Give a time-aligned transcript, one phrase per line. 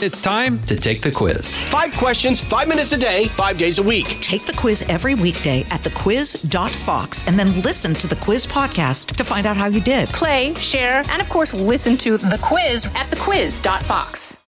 [0.00, 1.60] It's time to take the quiz.
[1.64, 4.06] Five questions, five minutes a day, five days a week.
[4.20, 9.24] Take the quiz every weekday at thequiz.fox and then listen to the quiz podcast to
[9.24, 10.08] find out how you did.
[10.10, 14.46] Play, share, and of course, listen to the quiz at thequiz.fox.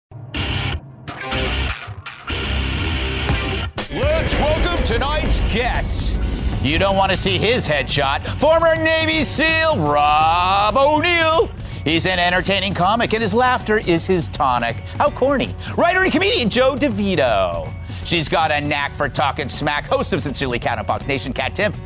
[3.91, 6.15] Let's welcome tonight's guest.
[6.61, 8.27] You don't want to see his headshot.
[8.39, 11.49] Former Navy SEAL Rob O'Neill.
[11.89, 14.75] He's an entertaining comic, and his laughter is his tonic.
[14.99, 15.55] How corny.
[15.75, 17.73] Writer and comedian Joe DeVito.
[18.03, 19.87] She's got a knack for talking smack.
[19.87, 21.79] Host of Sincerely Kat on Fox Nation, Kat Timpf.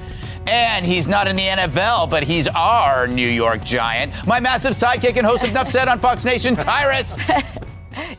[0.45, 4.11] And he's not in the NFL, but he's our New York Giant.
[4.27, 7.31] My massive sidekick and host of Nuff Said on Fox Nation, Tyrus.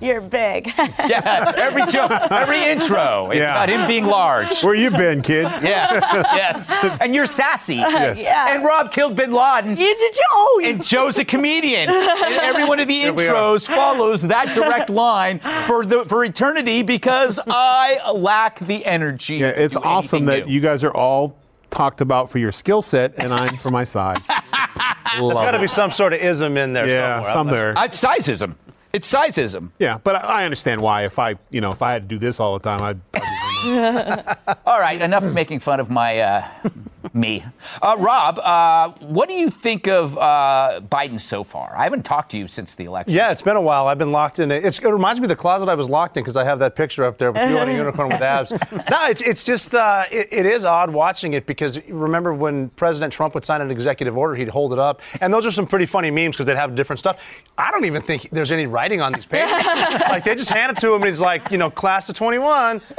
[0.00, 0.72] You're big.
[1.06, 3.50] Yeah, every joke, every intro is Yeah.
[3.52, 4.62] about him being large.
[4.62, 5.44] Where you been, kid?
[5.62, 6.70] Yeah, yes.
[7.00, 7.76] And you're sassy.
[7.76, 8.20] Yes.
[8.22, 8.54] Yeah.
[8.54, 9.76] And Rob killed Bin Laden.
[9.76, 10.22] You did you?
[10.32, 11.88] Oh, you And Joe's a comedian.
[11.90, 17.38] And every one of the intros follows that direct line for the for eternity because
[17.46, 19.36] I lack the energy.
[19.36, 20.52] Yeah, it's awesome that new.
[20.54, 21.36] you guys are all
[21.70, 24.18] talked about for your skill set, and I'm for my size.
[24.26, 27.32] There's got to be some sort of ism in there yeah, somewhere.
[27.32, 27.78] some I'm there.
[27.78, 28.54] Uh, It's sizeism.
[28.94, 29.70] It's sizeism.
[29.80, 31.04] Yeah, but I, I understand why.
[31.04, 33.00] If I, you know, if I had to do this all the time, I'd.
[33.12, 34.36] I'd.
[34.66, 36.48] All right, enough making fun of my uh,
[37.12, 37.44] me.
[37.82, 41.74] Uh, Rob, uh, what do you think of uh, Biden so far?
[41.76, 43.14] I haven't talked to you since the election.
[43.14, 43.86] Yeah, it's been a while.
[43.86, 44.50] I've been locked in.
[44.50, 46.76] It's, it reminds me of the closet I was locked in because I have that
[46.76, 48.50] picture up there with you on a unicorn with abs.
[48.50, 53.12] No, it's, it's just, uh, it, it is odd watching it because remember when President
[53.12, 55.02] Trump would sign an executive order, he'd hold it up.
[55.20, 57.20] And those are some pretty funny memes because they'd have different stuff.
[57.58, 59.64] I don't even think there's any writing on these papers.
[60.08, 62.80] like they just hand it to him and he's like, you know, class of 21.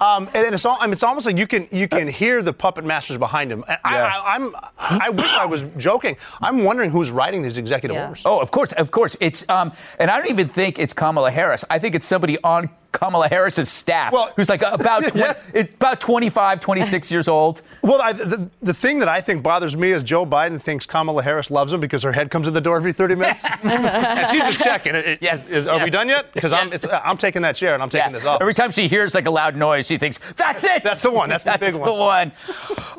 [0.00, 2.52] um, and it's, all, I mean, it's almost like you can, you can hear the
[2.52, 3.64] puppet masters behind him.
[3.68, 6.16] And I, I, I'm, I wish I was joking.
[6.42, 8.08] I'm wondering who's writing these executive Yeah.
[8.08, 8.22] orders.
[8.24, 9.16] Oh, of course, of course.
[9.20, 11.64] It's um, and I don't even think it's Kamala Harris.
[11.70, 15.62] I think it's somebody on Kamala Harris's staff Well- who's like about twen- Yeah.
[15.62, 17.62] about 25, 26 years old.
[17.82, 21.22] Well, I, the, the thing that I think bothers me is Joe Biden thinks Kamala
[21.22, 23.44] Harris loves him because her head comes in the door every 30 minutes.
[23.62, 24.94] and she's just checking.
[24.94, 26.32] It- it- Yes, is- are we done yet?
[26.32, 28.40] Because I'm, it's, I'm taking that chair and I'm taking this off.
[28.40, 30.82] Every time she hears like a loud noise, she thinks, "That's it.
[30.82, 31.28] That's the one.
[31.28, 32.32] That's the big the one." one."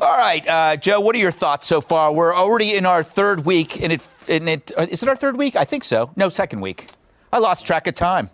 [0.01, 0.99] All right, uh, Joe.
[0.99, 2.11] What are your thoughts so far?
[2.13, 5.55] We're already in our third week, and it, and it uh, it our third week?
[5.55, 6.11] I think so.
[6.15, 6.87] No, second week.
[7.33, 8.29] I lost track of time.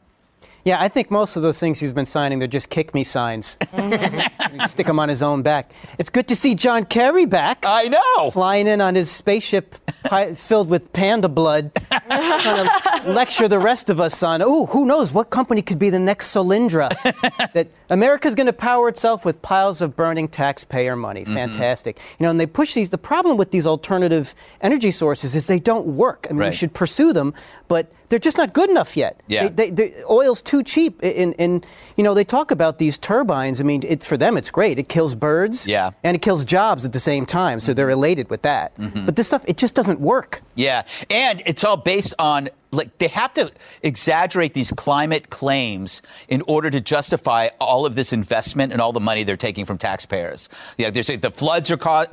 [0.65, 3.59] Yeah, I think most of those things he's been signing, they're just kick me signs.
[4.65, 5.71] Stick him on his own back.
[5.99, 7.63] It's good to see John Kerry back.
[7.67, 8.31] I know.
[8.31, 11.69] Flying in on his spaceship pi- filled with panda blood,
[12.09, 15.91] trying to lecture the rest of us on, oh, who knows what company could be
[15.91, 16.89] the next Solyndra?
[17.53, 21.23] that America's going to power itself with piles of burning taxpayer money.
[21.23, 21.33] Mm-hmm.
[21.33, 21.99] Fantastic.
[22.19, 22.89] You know, and they push these.
[22.89, 26.27] The problem with these alternative energy sources is they don't work.
[26.29, 26.49] I mean, Right.
[26.49, 27.33] we should pursue them,
[27.67, 29.19] but they're just not good enough yet.
[29.27, 29.47] Yeah.
[29.49, 30.99] They, they, the oil's too cheap.
[31.01, 33.59] And, and, you know, they talk about these turbines.
[33.59, 34.77] I mean, it, for them, it's great.
[34.77, 35.65] It kills birds.
[35.65, 35.91] Yeah.
[36.03, 37.59] And it kills jobs at the same time.
[37.59, 37.77] So mm-hmm.
[37.77, 38.77] they're elated with that.
[38.77, 39.05] Mm-hmm.
[39.05, 40.41] But this stuff, it just doesn't work.
[40.55, 43.51] Yeah, and it's all based on like they have to
[43.83, 48.99] exaggerate these climate claims in order to justify all of this investment and all the
[48.99, 50.49] money they're taking from taxpayers.
[50.77, 52.05] Yeah, there's the floods are ca-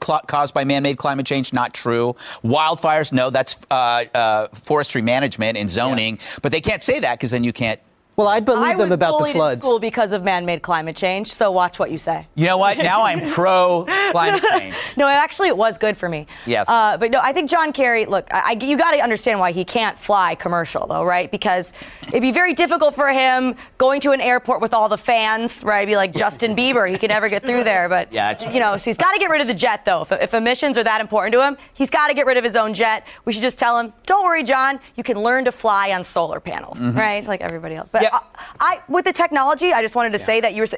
[0.00, 1.52] ca- caused by man-made climate change.
[1.52, 2.14] Not true.
[2.44, 6.18] Wildfires, no, that's uh, uh, forestry management and zoning.
[6.42, 7.80] But they can't say that because then you can't.
[8.18, 9.60] Well, I'd believe I them about the bullied in floods.
[9.64, 11.32] school because of man-made climate change.
[11.32, 12.26] So watch what you say.
[12.34, 12.76] You know what?
[12.76, 14.74] Now I'm pro climate change.
[14.96, 16.26] No, actually, it was good for me.
[16.44, 16.68] Yes.
[16.68, 18.04] Uh, but no, I think John Kerry.
[18.06, 21.30] Look, I, I- you got to understand why he can't fly commercial, though, right?
[21.30, 21.72] Because
[22.08, 25.78] it'd be very difficult for him going to an airport with all the fans, right?
[25.82, 26.90] It'd be like Justin Bieber.
[26.90, 27.88] He could never get through there.
[27.88, 30.02] But Yeah, it's you know, so he's got to get rid of the jet, though.
[30.02, 32.56] If, if emissions are that important to him, he's got to get rid of his
[32.56, 33.06] own jet.
[33.26, 34.80] We should just tell him, "Don't worry, John.
[34.96, 37.24] You can learn to fly on solar panels, right?
[37.24, 38.04] Like everybody else." But Mm-hmm.
[38.04, 38.07] Yeah.
[38.12, 38.20] I,
[38.60, 40.68] I, with the technology, I just wanted to say that you were.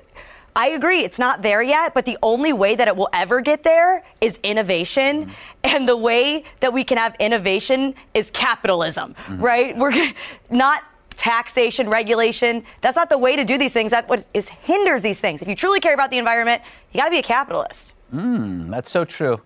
[0.57, 3.63] I agree, it's not there yet, but the only way that it will ever get
[3.63, 5.27] there is innovation.
[5.27, 5.33] Mm-hmm.
[5.63, 9.41] And the way that we can have innovation is capitalism, Mm-hmm.
[9.41, 9.77] right?
[9.79, 10.13] We're
[10.51, 10.83] not
[11.17, 12.65] taxation, regulation.
[12.81, 13.91] That's not the way to do these things.
[13.93, 15.41] That what is hinders these things.
[15.41, 16.63] If you truly care about the environment,
[16.93, 17.95] you got to be a capitalist.
[18.13, 19.41] That's so true.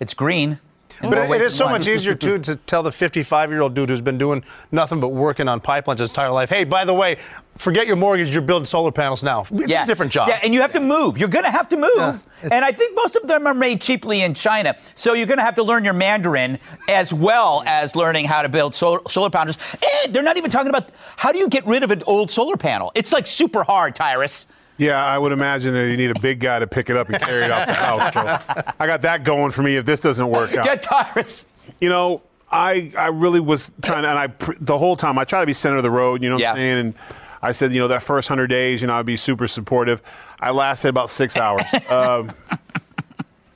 [0.00, 0.58] It's green.
[1.00, 4.00] But it, is so much easier too to tell the 55 year old dude who's
[4.00, 6.48] been doing nothing but working on pipelines his entire life.
[6.48, 7.18] Hey, by the way,
[7.56, 8.30] forget your mortgage.
[8.30, 9.46] You're building solar panels now.
[9.50, 10.28] It's a different job.
[10.28, 11.18] Yeah, and you have to move.
[11.18, 12.24] You're going to have to move.
[12.42, 14.76] And I think most of them are made cheaply in China.
[14.94, 16.58] So you're going to have to learn your Mandarin
[16.88, 19.58] as well as learning how to build solar, solar panels.
[20.04, 22.56] And they're not even talking about how do you get rid of an old solar
[22.56, 22.92] panel?
[22.94, 24.46] It's like super hard, Tyrus.
[24.78, 27.18] Yeah, I would imagine that you need a big guy to pick it up and
[27.22, 28.12] carry it off the house.
[28.12, 30.64] So I got that going for me if this doesn't work out.
[30.64, 31.46] Get Tyrus.
[31.80, 34.28] You know, I I really was trying to, and I
[34.60, 36.22] the whole time I try to be center of the road.
[36.22, 36.50] You know what Yeah.
[36.50, 36.78] I'm saying?
[36.78, 36.94] And
[37.42, 40.02] I said, you know, that first hundred days, you know, I'd be super supportive.
[40.40, 41.62] I lasted about six hours.
[41.88, 42.30] um,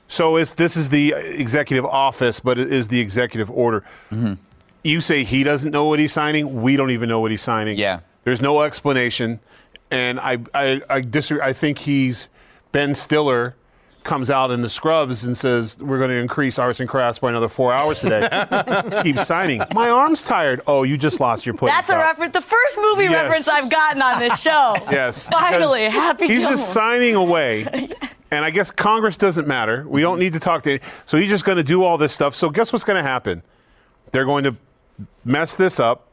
[0.07, 3.83] so it's this is the executive office, but it is the executive order.
[4.11, 4.33] Mm-hmm.
[4.83, 6.61] You say he doesn't know what he's signing.
[6.61, 7.77] We don't even know what he's signing.
[7.77, 7.99] Yeah.
[8.23, 9.39] There's no explanation,
[9.91, 11.43] and I I, I disagree.
[11.43, 12.27] I think he's
[12.71, 13.55] Ben Stiller
[14.03, 17.29] comes out in the scrubs and says we're going to increase arts and crafts by
[17.29, 18.27] another four hours today.
[19.03, 19.61] Keep signing.
[19.75, 20.61] My arm's tired.
[20.65, 21.75] Oh, you just lost your pudding.
[21.75, 22.33] That's a reference.
[22.33, 23.13] The first movie Yes.
[23.13, 24.75] reference I've gotten on this show.
[24.91, 25.29] Yes.
[25.29, 26.25] Finally, happy.
[26.27, 26.53] He's Gilmore.
[26.57, 27.89] just signing away.
[28.33, 29.85] And I guess Congress doesn't matter.
[29.89, 30.71] We don't need to talk to.
[30.71, 30.79] any.
[31.05, 32.33] So he's just going to do all this stuff.
[32.33, 33.43] So guess what's going to happen?
[34.13, 34.55] They're going to
[35.25, 36.07] mess this up.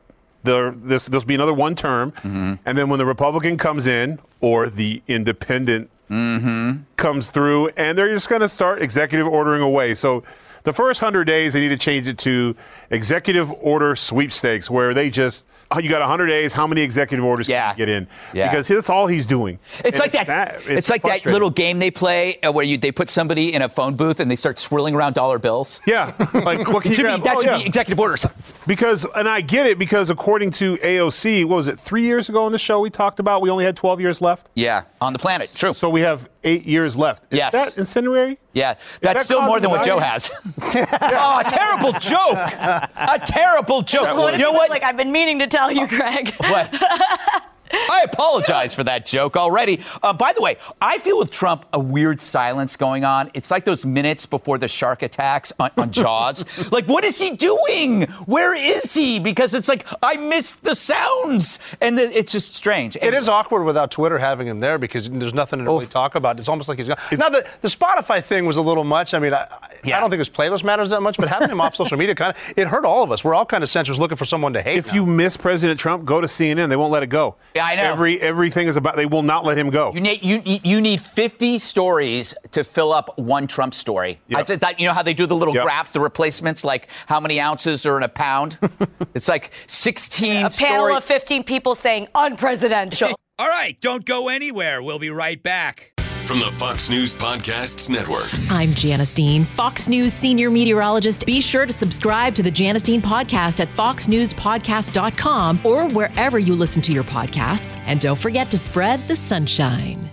[0.45, 2.55] There, this will be another one term, mm-hmm.
[2.65, 6.83] and then when the Republican comes in or the Independent mm-hmm.
[6.97, 9.95] comes through, and they're just going to start executive ordering away.
[9.95, 10.23] So
[10.63, 12.55] the first hundred days, they need to change it to
[12.91, 15.45] executive order sweepstakes, where they just
[15.77, 16.53] you got 100 days.
[16.55, 17.71] How many executive orders Yeah.
[17.73, 18.09] can you get in?
[18.33, 18.49] Yeah.
[18.51, 19.59] Because that's all he's doing.
[19.85, 20.27] It's And like that.
[20.27, 20.63] sad.
[20.67, 23.69] It's, like that little game they play uh, where you they put somebody in a
[23.69, 25.81] phone booth and they start swirling around dollar bills.
[25.87, 27.59] Yeah, like what can you should be, that Oh, should yeah.
[27.59, 28.25] be executive orders.
[28.67, 32.45] Because, and I get it because according to AOC, what was it, three years ago
[32.45, 34.49] on the show we talked about, we only had 12 years left.
[34.55, 35.53] Yeah, on the planet.
[35.55, 35.73] True.
[35.75, 37.25] So we have eight years left.
[37.33, 37.53] Is Yes.
[37.53, 38.39] that incendiary?
[38.53, 40.31] Yeah, that that's still more than what Joe has.
[40.75, 42.37] oh, a terrible joke.
[42.37, 44.17] A terrible joke.
[44.17, 44.71] What You know what?
[44.71, 46.35] Like I've been meaning to tell you, uh, Greg.
[46.39, 46.81] What?
[47.73, 49.81] I apologize for that joke already.
[50.03, 53.31] Uh, by the way, I feel with Trump a weird silence going on.
[53.35, 56.45] It's like those minutes before the shark attacks on, on Jaws.
[56.73, 58.03] like, what is he doing?
[58.27, 59.19] Where is he?
[59.19, 62.97] Because it's like I missed the sounds, and the, it's just strange.
[62.97, 66.39] It is awkward without Twitter having him there because there's nothing to really talk about.
[66.39, 66.99] It's almost like he's gone.
[67.13, 69.15] Now, the, the Spotify thing was a little much.
[69.15, 69.47] I mean, I,
[69.85, 72.35] I don't think his playlist matters that much, but having him off social media kind
[72.35, 73.25] of it hurt all of us.
[73.25, 74.79] We're all kind of censors looking for someone to hate.
[74.79, 74.95] If now.
[74.95, 76.69] you miss President Trump, go to CNN.
[76.69, 77.37] They won't let it go.
[77.59, 77.83] Yeah, I know.
[77.83, 78.95] Every everything is about.
[78.95, 79.93] They will not let him go.
[79.93, 84.21] You need you you need 50 stories to fill up one Trump story.
[84.29, 84.39] Yep.
[84.39, 85.65] I said that you know how they do the little Yep.
[85.65, 88.61] graphs, the replacements, like how many ounces are in a pound.
[89.15, 93.15] it's like 16 A panel of 15 people saying unpresidential.
[93.41, 94.81] All right, don't go anywhere.
[94.81, 95.98] We'll be right back.
[96.29, 98.29] From the Fox News Podcasts Network.
[98.51, 101.25] I'm Janice Dean, Fox News senior meteorologist.
[101.25, 106.83] Be sure to subscribe to the Janice Dean podcast at foxnewspodcast.com or wherever you listen
[106.83, 107.81] to your podcasts.
[107.87, 110.11] And don't forget to spread the sunshine.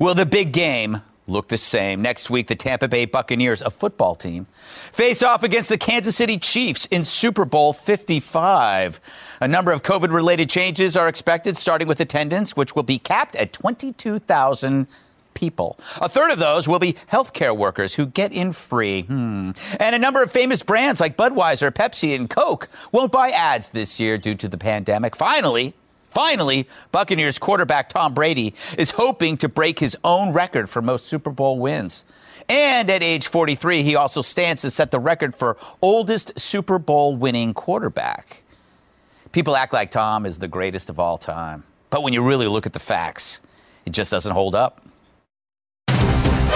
[0.00, 2.02] Will the big game look the same?
[2.02, 4.48] Next week, the Tampa Bay Buccaneers, a football team,
[4.90, 8.98] face off against the Kansas City Chiefs in Super Bowl 55.
[9.40, 13.36] A number of COVID related changes are expected, starting with attendance, which will be capped
[13.36, 14.88] at 22,000
[15.34, 15.78] people.
[16.00, 19.02] A third of those will be healthcare workers who get in free.
[19.02, 19.52] Hmm.
[19.78, 23.98] And a number of famous brands like Budweiser, Pepsi, and Coke won't buy ads this
[24.00, 25.16] year due to the pandemic.
[25.16, 25.74] Finally,
[26.12, 31.30] Finally, Buccaneers quarterback Tom Brady is hoping to break his own record for most Super
[31.30, 32.04] Bowl wins.
[32.50, 37.16] And at age 43, he also stands to set the record for oldest Super Bowl
[37.16, 38.42] winning quarterback.
[39.32, 41.64] People act like Tom is the greatest of all time.
[41.88, 43.40] But when you really look at the facts,
[43.86, 44.82] it just doesn't hold up.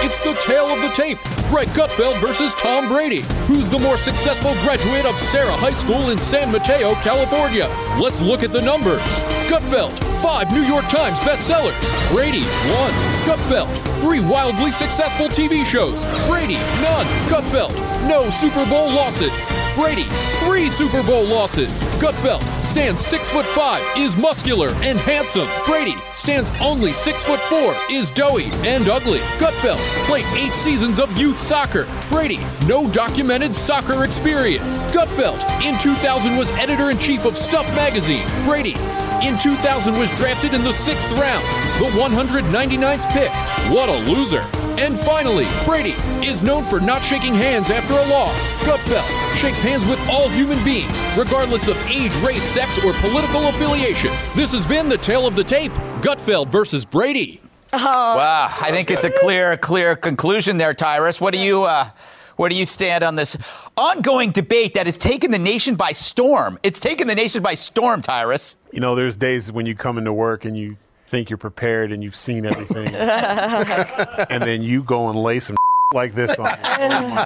[0.09, 1.17] It's the tale of the tape.
[1.49, 3.23] Greg Gutfeld versus Tom Brady.
[3.47, 7.67] Who's the more successful graduate of Serra High School in San Mateo, California?
[7.99, 9.03] Let's look at the numbers.
[9.51, 9.91] Gutfeld,
[10.23, 11.75] five New York Times bestsellers.
[12.09, 12.95] Brady, one.
[13.27, 13.67] Gutfeld,
[13.99, 16.05] three wildly successful TV shows.
[16.25, 17.05] Brady, none.
[17.27, 17.75] Gutfeld,
[18.07, 19.35] no Super Bowl losses.
[19.77, 20.05] Brady,
[20.43, 21.83] three Super Bowl losses.
[22.01, 25.47] Gutfeld stands six foot five, is muscular and handsome.
[25.67, 29.19] Brady stands only six foot four, is doughy and ugly.
[29.37, 31.87] Gutfeld played eight seasons of youth soccer.
[32.09, 34.87] Brady, no documented soccer experience.
[34.87, 38.25] Gutfeld, in 2000 was editor in chief of Stuff magazine.
[38.45, 38.73] Brady,
[39.21, 41.43] in 2000 was drafted in the sixth round,
[41.77, 43.29] the 199th pick.
[43.71, 44.43] What a loser.
[44.79, 48.55] And finally, Brady is known for not shaking hands after a loss.
[48.63, 54.11] Gutfeld shakes hands with all human beings, regardless of age, race, sex, or political affiliation.
[54.35, 57.41] This has been the tale of the tape Gutfeld versus Brady.
[57.73, 61.19] Wow, I think it's a clear, clear conclusion there, Tyrus.
[61.19, 61.89] What do you, uh,
[62.35, 63.35] where do you stand on this
[63.75, 66.59] ongoing debate that has taken the nation by storm?
[66.61, 68.57] It's taken the nation by storm, Tyrus.
[68.71, 72.03] You know, there's days when you come into work and you think you're prepared and
[72.03, 75.55] you've seen everything, and then you go and lay some
[75.93, 76.45] like this on.
[76.45, 77.23] me.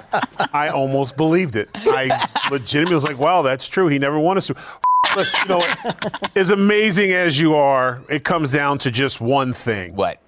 [0.52, 1.68] I almost believed it.
[1.74, 3.88] I legitimately was like, "Wow, that's true.
[3.88, 4.60] He never won a Super."
[5.16, 5.74] Listen, you know,
[6.36, 9.94] as amazing as you are, it comes down to just one thing.
[9.94, 10.20] What?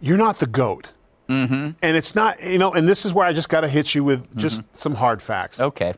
[0.00, 0.88] You're not the goat.
[1.28, 1.70] Mm-hmm.
[1.82, 4.02] And it's not, you know, and this is where I just got to hit you
[4.02, 5.60] with just some hard facts.
[5.60, 5.94] Okay.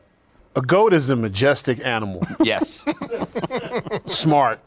[0.55, 2.27] A goat is a majestic animal.
[2.43, 2.83] Yes.
[4.05, 4.59] Smart,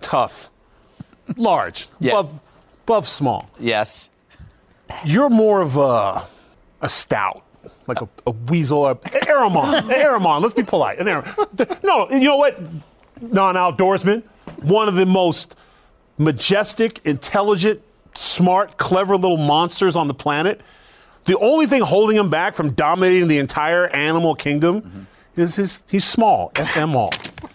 [0.00, 0.50] tough,
[1.36, 2.12] large, Yes.
[2.12, 2.40] above,
[2.84, 3.48] above small.
[3.58, 4.10] Yes.
[5.04, 6.26] You're more of a,
[6.80, 7.44] a stout,
[7.86, 8.98] like a, a weasel, or
[9.28, 9.90] ermine.
[9.90, 10.98] ermine, let's be polite.
[10.98, 11.06] An
[11.82, 12.60] No, you know what?
[13.20, 14.22] Non-outdoorsman,
[14.60, 15.54] one of the most
[16.18, 17.80] majestic, intelligent,
[18.14, 20.60] smart, clever little monsters on the planet.
[21.24, 25.40] The only thing holding him back from dominating the entire animal kingdom mm-hmm.
[25.40, 27.12] is his he's small, SMall.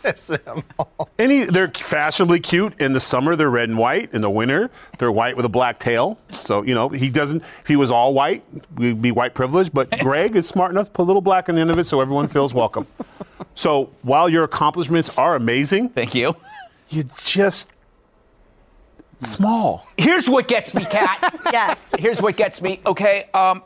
[1.20, 3.36] And he, they're fashionably cute in the summer.
[3.36, 4.14] They're red and white.
[4.14, 6.20] In the winter, they're white with a black tail.
[6.30, 7.42] So you know he doesn't.
[7.62, 8.44] If he was all white,
[8.76, 9.74] we'd be white privileged.
[9.74, 11.86] But Greg is smart enough to put a little black on the end of it,
[11.86, 12.88] so everyone feels welcome.
[13.54, 16.36] So while your accomplishments are amazing, thank you.
[16.90, 17.68] You just
[19.20, 19.88] small.
[19.98, 21.40] Here's what gets me, Kat.
[21.52, 21.92] yes.
[21.98, 22.82] Here's what gets me.
[22.86, 23.30] Okay.
[23.34, 23.64] Um,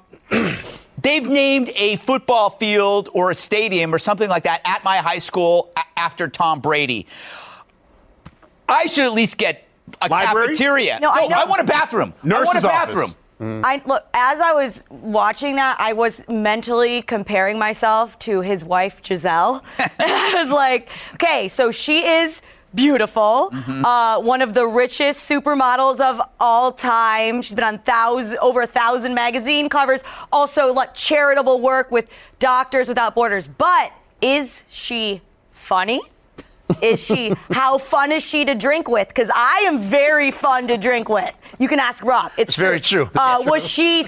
[1.02, 5.18] they've named a football field or a stadium or something like that at my high
[5.18, 7.08] school a- after Tom Brady.
[8.68, 9.68] I should at least get
[10.02, 10.48] a Library?
[10.48, 11.00] cafeteria.
[11.02, 12.14] No, I know- want a bathroom.
[12.24, 12.86] I want a Nurse's office.
[12.86, 13.16] bathroom.
[13.42, 13.66] Mm-hmm.
[13.66, 19.02] I look as I was watching that, I was mentally comparing myself to his wife
[19.02, 19.64] Gisele.
[19.80, 22.42] I was like, okay, so she is
[22.74, 23.86] beautiful, Mm-hmm.
[23.86, 27.42] uh, one of the richest supermodels of all time.
[27.42, 30.02] She's been on thousand over a thousand magazine covers.
[30.32, 32.10] Also, like charitable work with
[32.40, 33.48] Doctors Without Borders.
[33.48, 36.02] But is she funny?
[36.82, 39.08] Is she how fun is she to drink with?
[39.08, 41.36] Because I am very fun to drink with.
[41.60, 42.32] You can ask Rob.
[42.38, 43.10] It's, It's very true.
[43.16, 44.04] Uh, was she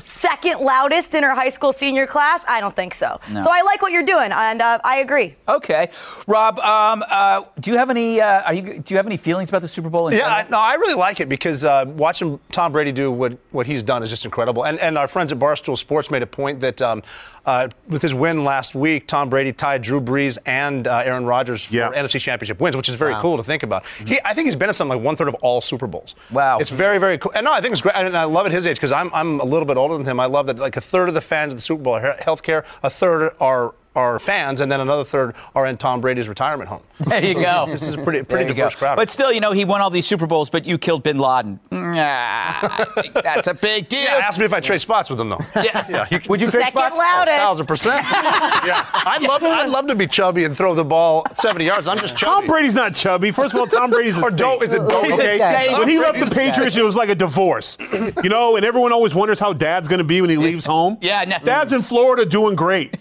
[0.00, 2.42] second loudest in her high school senior class?
[2.48, 3.20] I don't think so.
[3.30, 3.44] No.
[3.44, 5.36] So I like what you're doing, and uh, I agree.
[5.48, 5.90] Okay,
[6.26, 6.58] Rob.
[6.58, 8.20] Um, uh, do you have any?
[8.20, 8.80] Uh, are you?
[8.80, 10.08] Do you have any feelings about the Super Bowl?
[10.08, 10.50] In Yeah, I, general?
[10.50, 14.02] no, I really like it because uh, watching Tom Brady do what, what he's done
[14.02, 14.64] is just incredible.
[14.64, 17.02] And, and our friends at Barstool Sports made a point that um,
[17.46, 21.64] uh, with his win last week, Tom Brady tied Drew Brees and uh, Aaron Rodgers
[21.64, 21.74] for
[22.08, 23.20] NFC Championship wins, which is very Wow.
[23.20, 23.84] cool to think about.
[24.06, 26.14] He, I think he's been at something like one third of all Super Bowls.
[26.30, 26.58] Wow.
[26.58, 27.32] It's very, very cool.
[27.34, 27.94] And no, I think it's great.
[27.96, 30.20] And I love at his age because I'm, I'm a little bit older than him.
[30.20, 32.22] I love that like a third of the fans of the Super Bowl are he-
[32.22, 36.68] healthcare, a third are are fans, and then another third are in Tom Brady's retirement
[36.68, 36.82] home.
[37.08, 37.66] There you So go.
[37.66, 38.78] This is a pretty, pretty diverse go.
[38.80, 38.96] crowd.
[38.96, 41.58] But still, you know, he won all these Super Bowls, but you killed Bin Laden.
[41.70, 44.02] Nah, I think that's a big deal.
[44.02, 45.40] Yeah, ask me if I trade spots with him, though.
[45.56, 46.06] Yeah.
[46.10, 46.18] yeah.
[46.28, 46.96] Would you trade spots?
[46.96, 47.36] loudest.
[47.36, 48.04] Thousand percent.
[48.04, 51.88] yeah, I'd love, I'd love to be chubby and throw the ball 70 yards.
[51.88, 52.46] I'm just Tom.
[52.46, 53.30] Brady's not chubby.
[53.30, 54.62] First of all, Tom Brady's a Or dope- saint.
[54.64, 55.04] is it dope?
[55.06, 55.78] He's a Okay, saint.
[55.78, 57.76] when he left the Patriots, it was like a divorce,
[58.22, 58.56] you know.
[58.56, 60.98] And everyone always wonders how Dad's going to be when he leaves home.
[61.00, 61.38] Yeah, no.
[61.42, 62.96] Dad's in Florida doing great.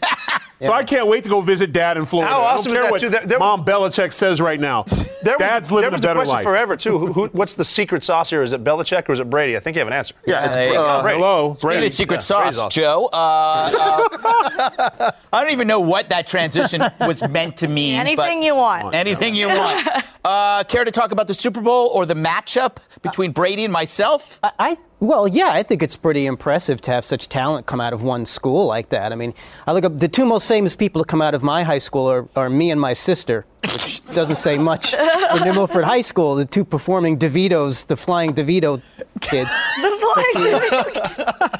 [0.60, 2.32] So I can't wait to go visit Dad in Florida.
[2.34, 3.10] How I don't is care that, what too?
[3.10, 4.86] There- there- Mom Belichick says right now.
[5.24, 6.44] There was- Dad's there living was a better question life.
[6.44, 6.98] forever too.
[7.00, 8.44] Who, who, what's the secret sauce here?
[8.44, 9.58] Is it Belichick or is it Brady?
[9.58, 10.14] I think you have an answer.
[10.28, 11.02] Yeah, it's, there you uh.
[11.02, 11.18] Brady.
[11.18, 11.86] hello, Speaking Brady.
[11.88, 12.70] of secret Yeah, sauce, awesome.
[12.70, 17.96] Joe, uh, uh, I don't even know what that transition was meant to mean.
[18.00, 18.94] Anything but you want.
[18.96, 20.04] Anything you want.
[20.24, 24.40] Uh, care to talk about the Super Bowl or the matchup between Brady and myself?
[24.44, 27.94] I, I well, yeah, I think it's pretty impressive to have such talent come out
[27.94, 29.12] of one school like that.
[29.12, 29.34] I mean,
[29.68, 32.10] I look up the two most famous people to come out of my high school
[32.10, 36.36] are, are me and my sister, which doesn't say much for New Milford High School.
[36.36, 38.82] The two performing DeVitos, the flying DeVito
[39.22, 39.52] kids.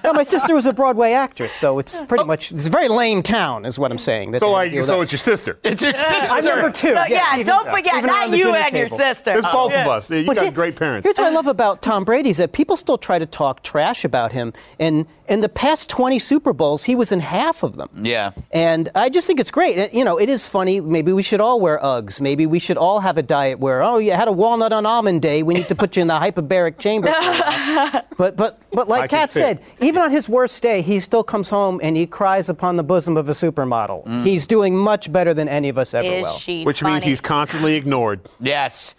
[0.04, 2.28] no, my sister was a Broadway actress, so it's pretty oh.
[2.28, 4.32] much it's a very lame town, is what I'm saying.
[4.32, 5.04] that So they like, deal so that.
[5.04, 5.60] it's your sister.
[5.64, 6.34] It's your sister.
[6.34, 6.94] I'm number two.
[6.94, 9.34] But yeah, even- don't forget, even not you dinner and your sister.
[9.34, 9.84] It's both Yeah.
[9.84, 10.10] of us.
[10.12, 11.06] You But got here- great parents.
[11.06, 14.06] Here's what I love about Tom Brady is that people still try to talk trash
[14.06, 14.54] about him.
[14.80, 17.90] And in the past 20 Super Bowls, he was in half of them.
[18.02, 18.32] Yeah.
[18.52, 19.78] And I just think it's great.
[19.78, 20.80] It- You know, it is funny.
[20.82, 22.22] Maybe we should all wear Uggs.
[22.22, 25.22] Maybe we should all have a diet where, oh, you had a walnut on almond
[25.22, 25.44] day.
[25.44, 27.08] We need to put you in the hyperbaric chamber.
[28.18, 31.50] but but but like can Kat said, even on his worst day, he still comes
[31.50, 34.06] home and he cries upon the bosom of a supermodel.
[34.06, 34.24] Mm.
[34.24, 36.38] He's doing much better than any of us ever Is will.
[36.38, 38.20] she Which means he's constantly ignored.
[38.40, 38.96] Yes.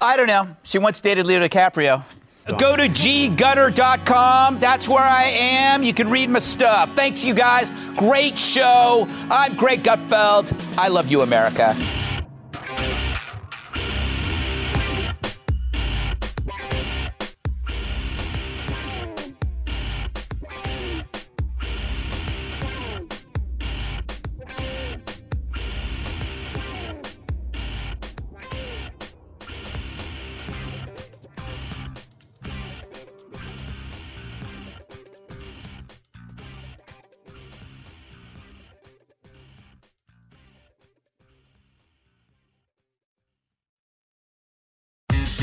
[0.00, 0.48] I don't know.
[0.62, 2.02] She once dated Leo DiCaprio.
[2.46, 4.58] Go to ggutter.com.
[4.58, 5.84] That's where I am.
[5.84, 6.92] You can read my stuff.
[6.96, 7.70] Thanks, you guys.
[7.96, 9.06] Great show.
[9.30, 10.52] I'm Greg Gutfeld.
[10.76, 11.76] I love you, America.